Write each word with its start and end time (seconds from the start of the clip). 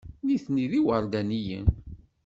Nitni 0.25 0.65
d 0.71 0.73
iwerdaniyen. 0.79 1.67